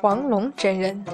[0.00, 1.04] 黄龙真人。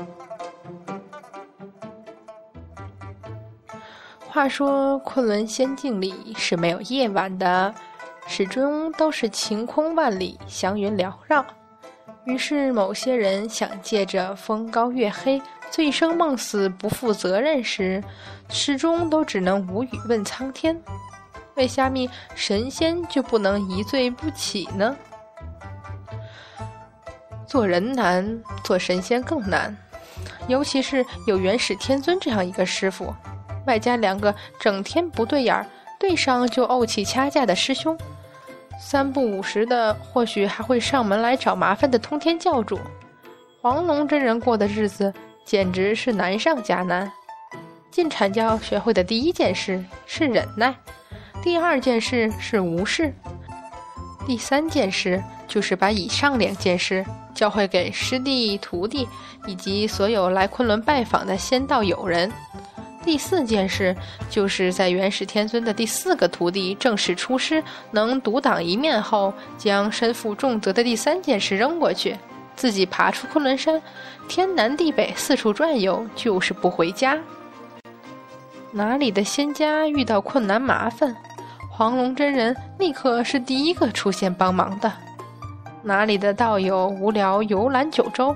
[4.28, 7.74] 话说昆仑仙境里是没有夜晚的，
[8.26, 11.44] 始终都是晴空万里，祥云缭绕。
[12.24, 18.02] 于是某些人想借着风高月黑、醉生梦死、不负责任时，
[18.50, 20.78] 始终都只能无语问苍天：
[21.54, 24.94] 为虾米神仙就不能一醉不起呢？
[27.54, 29.76] 做人难，做神仙更难，
[30.48, 33.14] 尤其是有元始天尊这样一个师傅。
[33.64, 35.64] 外加两个整天不对眼儿，
[36.00, 37.96] 对上就怄气掐架的师兄，
[38.80, 42.76] 三不五时的，或许还会上门来找麻烦的通天教主。
[43.62, 47.08] 黄龙真人过的日子简直是难上加难。
[47.92, 50.74] 进阐教学会的第一件事是忍耐，
[51.40, 53.14] 第二件事是无视，
[54.26, 59.06] 第三件事就是把以上两件事教会给师弟、徒弟
[59.46, 62.30] 以及所有来昆仑拜访的仙道友人。
[63.04, 63.94] 第四件事，
[64.30, 72.16] 就是在元始天尊的第四个徒弟正式出师，能独当一面后，将身负重责的第三件事扔过去，
[72.56, 73.82] 自己爬出昆仑山，
[74.26, 77.18] 天南地北四处转悠，就是不回家。
[78.72, 81.14] 哪里的仙家遇到困难麻烦，
[81.70, 84.90] 黄龙真人立刻是第一个出现帮忙的；
[85.84, 88.34] 哪里的道友无聊游览九州，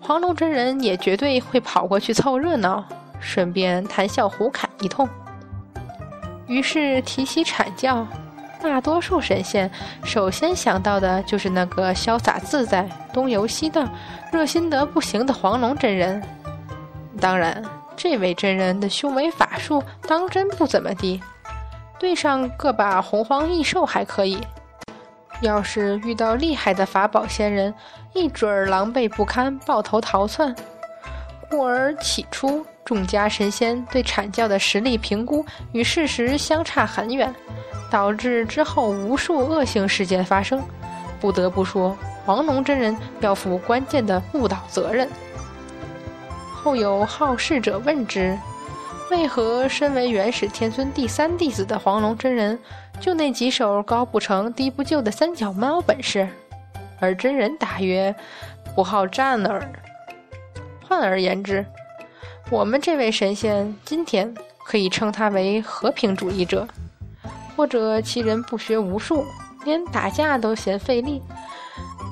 [0.00, 2.84] 黄龙真人也绝对会跑过去凑热闹。
[3.20, 5.08] 顺便谈笑胡侃一通。
[6.46, 8.06] 于是提起阐教，
[8.62, 9.70] 大多数神仙
[10.04, 13.86] 首先想到的就是那个潇洒自在、东游西荡、
[14.32, 16.22] 热心得不行的黄龙真人。
[17.20, 17.62] 当然，
[17.96, 21.20] 这位真人的修为法术当真不怎么地，
[21.98, 24.38] 对上个把洪荒异兽还可以。
[25.40, 27.72] 要是遇到厉害的法宝仙人，
[28.12, 30.54] 一准儿狼狈不堪，抱头逃窜。
[31.50, 32.64] 故而起初。
[32.84, 37.34] 众家神仙对阐教的实力评估与事实相差很远，
[37.90, 40.62] 导致之后无数恶性事件发生。
[41.20, 41.94] 不得不说，
[42.24, 45.06] 黄龙真人要负关键的误导责任。
[46.54, 48.38] 后有好事者问之
[49.12, 52.58] ：“为何身为元始天尊第三弟子的黄龙真人，
[53.00, 56.28] 就那几手高不成低不就的三脚猫本事？”
[57.00, 58.14] 而真人答曰
[58.74, 59.70] ：“不好战耳。”
[60.88, 61.64] 换而言之。
[62.50, 66.66] 我们这位神仙今天可以称他为和平主义者，
[67.54, 69.22] 或者其人不学无术，
[69.66, 71.22] 连打架都嫌费力，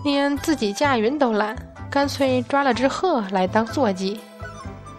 [0.05, 1.57] 连自己驾云都懒，
[1.91, 4.21] 干脆抓了只鹤来当坐骑，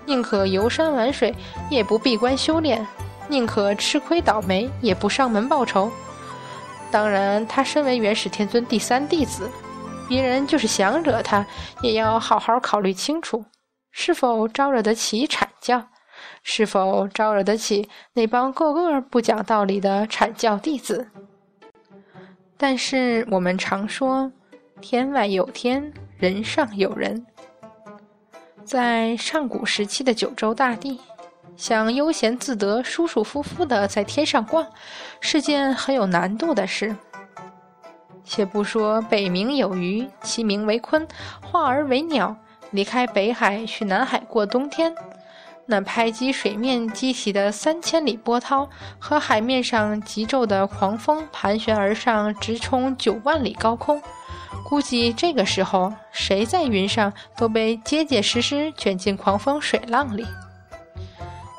[0.07, 1.35] 宁可游山玩水，
[1.69, 2.83] 也不闭关修炼；
[3.27, 5.91] 宁可吃亏倒霉，也不上门报仇。
[6.89, 9.49] 当然，他身为元始天尊第三弟子，
[10.07, 11.45] 别人就是想惹他，
[11.81, 13.43] 也要好好考虑清楚。
[13.91, 15.85] 是否招惹得起阐教？
[16.43, 21.07] 是否招惹得起那帮个个不讲道理的阐教弟子？
[22.57, 24.31] 但是我们常说，
[24.79, 27.25] 天外有天，人上有人。
[28.63, 30.99] 在上古时期的九州大地，
[31.57, 34.65] 想悠闲自得、舒舒服服的在天上逛，
[35.19, 36.95] 是件很有难度的事。
[38.23, 41.07] 且不说北冥有鱼，其名为鲲，
[41.41, 42.35] 化而为鸟。
[42.71, 44.93] 离开北海去南海过冬天，
[45.65, 48.69] 那拍击水面激起的三千里波涛，
[48.99, 54.01] 和海面上急骤的狂风盘旋而上，直冲九万里高空。
[54.65, 60.27] 估计这个时候，谁在云上都被结结实实卷进狂风水浪里。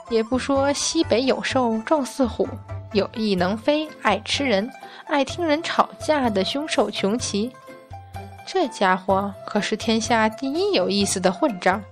[0.08, 2.48] 也不说西北有兽壮似虎，
[2.92, 4.70] 有翼能飞，爱吃人，
[5.06, 7.52] 爱听人吵架的凶兽穷奇。
[8.46, 11.82] 这家伙可是天下第一有意思的混账，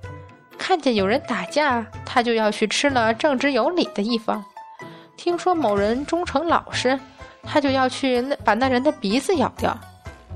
[0.56, 4.42] 看见有人打架，他就要去吃了正直有理的一方；
[5.16, 6.98] 听说某人忠诚老实，
[7.42, 9.72] 他就要去把那人的鼻子咬掉；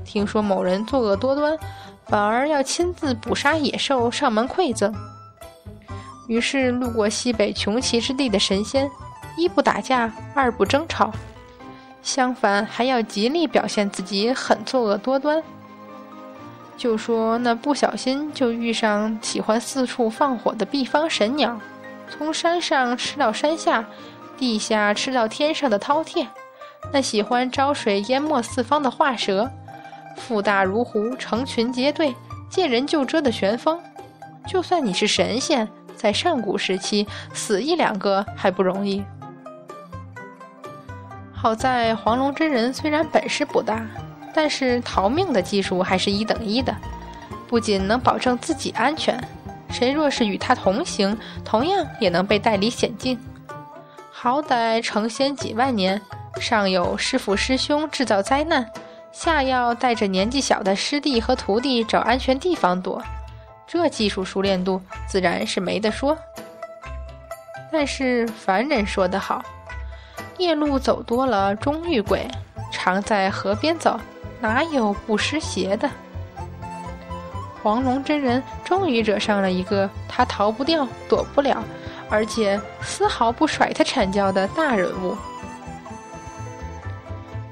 [0.05, 1.57] 听说某人作恶多端，
[2.05, 4.93] 反而要亲自捕杀野兽上门馈赠。
[6.31, 8.89] 于是，路过西北穷奇之地的神仙，
[9.35, 11.11] 一不打架，二不争吵，
[12.01, 15.43] 相反还要极力表现自己很作恶多端。
[16.77, 21.59] 就说那不小心就遇上喜欢四处放火的毕方神鸟，
[22.09, 23.83] 从山上吃到山下，
[24.37, 26.25] 地下吃到天上的饕餮；
[26.93, 29.51] 那喜欢招水淹没四方的画蛇，
[30.15, 32.15] 腹大如壶，成群结队，
[32.49, 33.77] 见人就蛰的旋风。
[34.47, 35.67] 就算你是神仙，
[36.01, 39.03] 在上古时期死一两个还不容易。
[41.31, 43.85] 好在黄龙真人虽然本事不大。
[44.33, 46.73] 但是逃命的技术还是一等一的，
[47.49, 49.21] 不仅能保证自己安全，
[49.69, 53.19] 谁若是与他同行，同样也能被带离险境。
[54.09, 56.01] 好歹成仙几万年，
[56.39, 58.65] 上有师傅师兄制造灾难，
[59.11, 63.03] 下要带着年纪小的师弟和徒弟找安全地方躲，
[63.71, 66.17] 这技术熟练度自然是没得说。
[67.71, 69.41] 但是凡人说得好，
[70.37, 72.27] 夜路走多了终遇鬼，
[72.69, 73.97] 常在河边走，
[74.41, 75.89] 哪有不湿鞋的？
[77.63, 81.63] 黄龙真人终于惹上了一个他逃不掉、躲不了，
[82.09, 85.15] 而且丝毫不甩他阐教的大人物。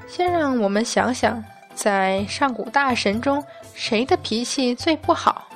[0.06, 5.46] 先让我们想想，在上古大神中，谁的脾气最不好？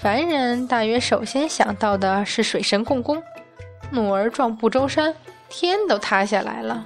[0.00, 3.20] 凡人大约首先想到的是水神共工，
[3.90, 5.12] 怒而撞不周山，
[5.48, 6.84] 天都塌下来了。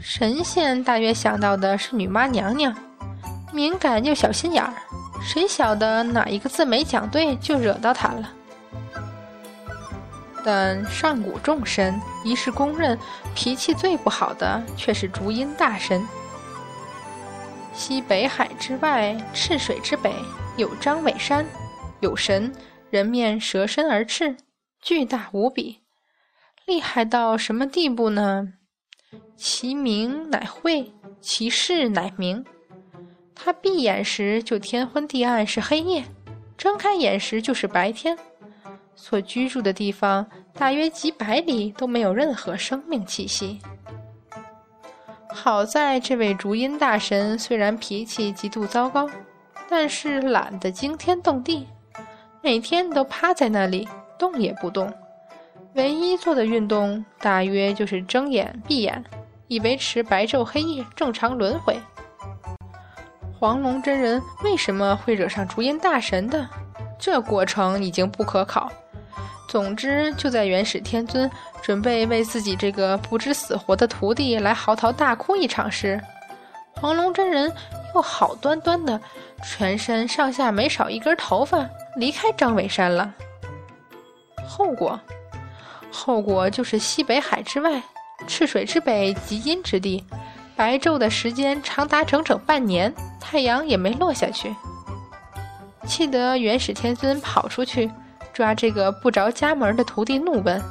[0.00, 2.74] 神仙大约想到的是女娲娘娘，
[3.52, 4.72] 敏感又小心眼儿，
[5.22, 8.32] 谁晓得哪一个字没讲对就惹到她了。
[10.42, 12.98] 但上古众神一是公认
[13.34, 16.02] 脾气最不好的，却是竹阴大神。
[17.74, 20.10] 西北海之外，赤水之北
[20.56, 21.44] 有张尾山。
[22.00, 22.52] 有神，
[22.90, 24.36] 人面蛇身而赤，
[24.80, 25.80] 巨大无比，
[26.66, 28.52] 厉害到什么地步呢？
[29.36, 32.44] 其名乃晦，其势乃明。
[33.34, 36.04] 他闭眼时就天昏地暗是黑夜，
[36.56, 38.16] 睁开眼时就是白天。
[38.94, 43.58] 所居住的地方大约几百里都没有任何生命气息。
[45.28, 49.08] 好在这位竹阴大神虽然脾气极度糟糕，
[49.68, 51.66] 但是懒得惊天动地。
[52.46, 54.88] 每天都趴在那里动也不动，
[55.74, 59.04] 唯一做的运动大约就是睁眼闭眼，
[59.48, 61.76] 以维持白昼黑夜正常轮回。
[63.36, 66.48] 黄龙真人为什么会惹上竹音大神的？
[67.00, 68.70] 这过程已经不可考。
[69.48, 71.28] 总之，就在元始天尊
[71.60, 76.00] 准备为自己这个不知死活的徒弟来嚎啕大哭一场时，
[76.80, 77.52] 黄龙真人
[77.94, 79.00] 又好端端的，
[79.42, 81.66] 全身上下没少一根头发。
[81.96, 83.10] 离开张尾山了，
[84.46, 85.00] 后果，
[85.90, 87.82] 后果就是西北海之外，
[88.26, 90.04] 赤水之北极阴之地，
[90.54, 94.54] 白昼的时间长达整整半年，太阳也没落下去。
[95.86, 97.90] 气得元始天尊跑出去
[98.34, 100.62] 抓这个不着家门的徒弟，怒问：“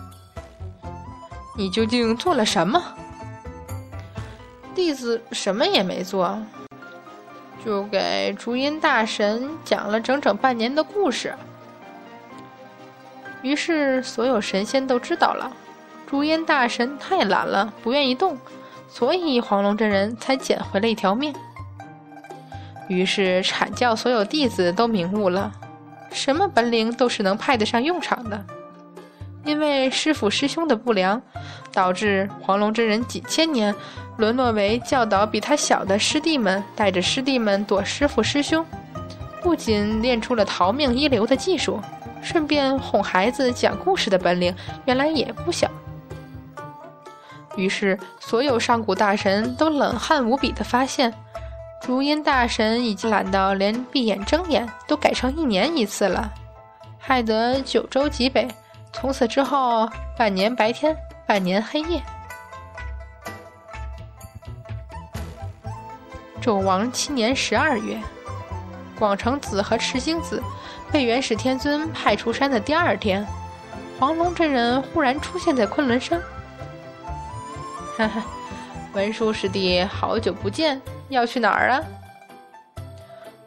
[1.58, 2.84] 你究竟做了什么？”
[4.76, 6.38] 弟子什么也没做。
[7.66, 11.34] 就给竹音大神讲了整整半年的故事，
[13.42, 15.52] 于是所有神仙都知道了，
[16.06, 18.38] 竹音大神太懒了，不愿意动，
[18.88, 21.34] 所以黄龙真人才捡回了一条命。
[22.88, 25.52] 于是阐教所有弟子都明悟了，
[26.12, 28.46] 什么本领都是能派得上用场的，
[29.46, 31.22] 因为师傅师兄的不良，
[31.72, 33.74] 导致黄龙真人几千年。
[34.18, 38.66] 沦落为教导比他小的师弟们，带着师弟们躲师傅师兄，
[39.42, 41.82] 不仅练出了逃命一流的技术，
[42.24, 44.56] 顺便哄孩子讲故事的本领
[44.86, 45.70] 原来也不小。
[47.58, 51.14] 于是，所有上古大神都冷汗无比地发现，
[51.82, 56.32] 竹音大神已经懒到连闭眼睁眼都改成一年一次了，
[56.98, 58.48] 害得九州极北
[58.96, 59.88] 从此之后
[60.18, 60.96] 半年白天，
[61.28, 62.02] 半年黑夜。
[66.42, 68.02] 纣王七年十二月，
[68.98, 70.42] 广成子和赤精子
[70.92, 73.28] 被元始天尊派出山的第二天，
[74.00, 76.22] 黄龙真人忽然出现在昆仑山。
[77.98, 78.24] 哈哈，
[78.94, 81.84] 文殊师弟，好久不见，要去哪儿啊？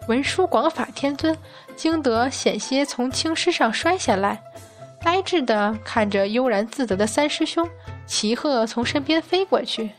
[0.08, 1.36] 文殊广法天尊
[1.74, 4.42] 惊得险些从青狮上摔下来，
[5.02, 7.68] 呆滞地看着悠然自得的三师兄，
[8.06, 9.90] 齐鹤从身边飞过去。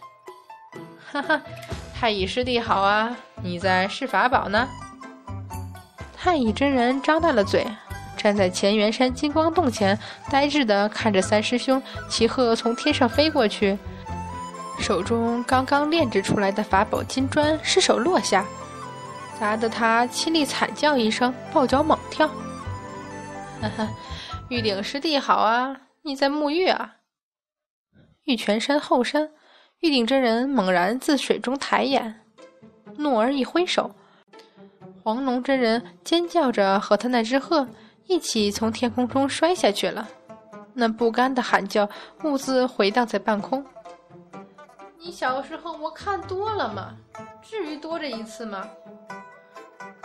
[1.11, 1.41] 哈哈。
[1.99, 3.13] 太乙师弟好啊，
[3.43, 4.65] 你在试法宝呢？
[6.15, 7.67] 太乙真人张大了嘴，
[8.15, 9.99] 站在乾元山金光洞前，
[10.31, 13.77] 呆滞地看着三师兄齐鹤从天上飞过去，
[14.79, 18.45] 手中刚刚炼制出来的法宝金砖失手落下，
[19.37, 22.27] 砸得他凄厉惨叫一声，抱脚猛跳。
[23.61, 23.89] 哈哈，
[24.49, 26.95] 玉鼎师弟好啊，你在沐浴啊？
[28.23, 29.29] 玉泉山后山。
[29.81, 32.19] 玉鼎真人猛然自水中抬眼，
[32.97, 33.91] 怒而一挥手，
[35.03, 37.67] 黄龙真人尖叫着和他那只鹤
[38.07, 40.09] 一起从天空中摔下去了。
[40.73, 41.87] 那不甘的喊叫
[42.23, 43.63] 兀自回荡在半空。
[44.97, 46.97] 你小时候我看多了吗？
[47.41, 48.67] 至于多这一次吗？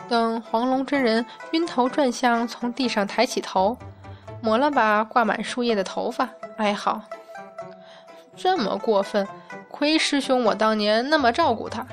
[0.06, 3.76] 等黄龙真人晕头转向，从地上抬起头，
[4.44, 7.00] 抹了把挂满树叶的头发，哀嚎
[8.36, 9.26] ：“这么过分，
[9.70, 11.86] 亏师兄我当年那么照顾他，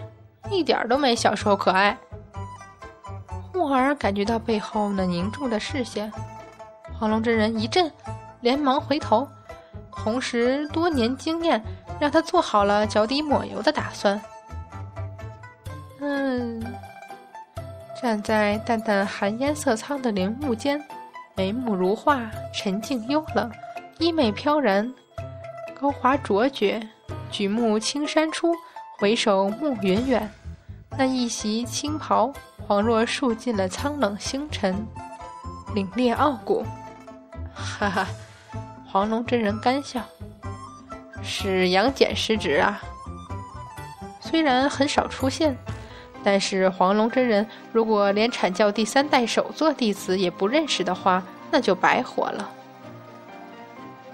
[0.49, 1.97] 一点都没小时候可爱。”
[3.55, 6.11] 木儿感觉到背后那凝重的视线，
[6.99, 7.89] 黄龙真人一震，
[8.41, 9.25] 连忙回头，
[9.95, 11.63] 同时多年经验
[12.01, 14.21] 让他做好了脚底抹油的打算。
[16.01, 16.61] 嗯。
[18.01, 20.83] 站在淡淡寒烟色苍的陵墓间，
[21.41, 23.51] 眉目如画，沉静幽冷，
[23.97, 24.93] 衣袂飘然，
[25.73, 26.79] 高华卓绝。
[27.31, 28.53] 举目青山出，
[28.99, 30.31] 回首暮云远。
[30.95, 32.31] 那一袭青袍，
[32.67, 34.85] 恍若数尽了苍冷星辰，
[35.73, 36.63] 凛冽傲骨。
[37.55, 38.07] 哈哈，
[38.85, 39.99] 黄龙真人干笑
[41.25, 42.79] ：“是杨戬失职啊。
[44.19, 45.57] 虽然很少出现。”
[46.23, 52.49] 但是黄龙真人如果连阐教第三代首座弟子也不认识的话，那就白活了。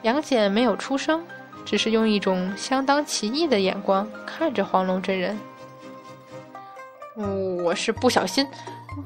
[0.04, 1.24] 杨戬没有出声，
[1.66, 5.38] 只是用一种相当奇异的眼光看着黄龙真人。
[7.64, 8.48] 我是不小心，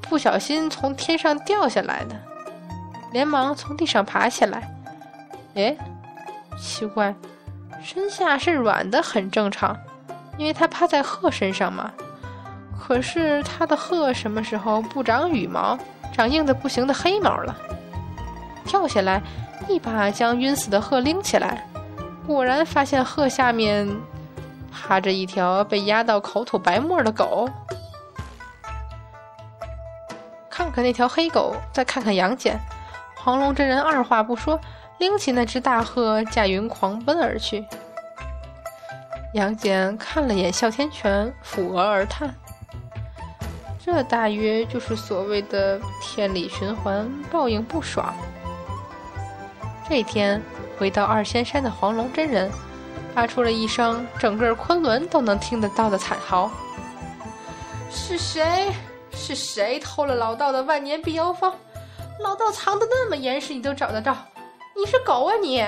[0.01, 2.15] 不小心从天上掉下来的，
[3.13, 4.69] 连忙从地上爬起来。
[5.55, 5.75] 哎，
[6.59, 7.15] 奇怪，
[7.81, 9.75] 身下是软的，很正常，
[10.37, 11.91] 因为他趴在鹤身上嘛。
[12.83, 15.77] 可是他的鹤什么时候不长羽毛，
[16.11, 17.55] 长硬的不行的黑毛了？
[18.65, 19.21] 跳下来，
[19.67, 21.65] 一把将晕死的鹤拎起来，
[22.25, 23.87] 果然发现鹤下面
[24.71, 27.47] 趴着一条被压到口吐白沫的狗。
[30.49, 32.59] 看看那条黑狗，再看看杨戬，
[33.15, 34.59] 黄龙真人二话不说，
[34.97, 37.63] 拎起那只大鹤，驾云狂奔而去。
[39.33, 42.35] 杨戬看了眼哮天犬，抚额而叹。
[43.93, 48.15] 这大约就是所谓的天理循环，报应不爽。
[49.89, 50.41] 这天
[50.79, 52.49] 回到二仙山的黄龙真人，
[53.13, 56.49] 发出了一声整个昆仑都能听得到的惨嚎
[57.91, 58.71] ：“是谁？
[59.11, 61.53] 是谁偷了老道的万年辟妖方？
[62.21, 64.15] 老道藏的那么严实，你都找得到？
[64.73, 65.67] 你是狗啊你！”